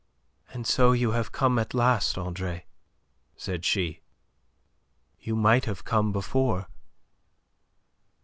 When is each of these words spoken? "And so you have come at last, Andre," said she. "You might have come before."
"And 0.51 0.65
so 0.65 0.93
you 0.93 1.11
have 1.11 1.31
come 1.31 1.59
at 1.59 1.75
last, 1.75 2.17
Andre," 2.17 2.65
said 3.35 3.63
she. 3.63 4.01
"You 5.19 5.35
might 5.35 5.65
have 5.65 5.83
come 5.83 6.11
before." 6.11 6.65